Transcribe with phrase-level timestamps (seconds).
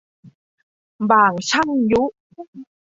[1.11, 2.03] บ่างช่างยุ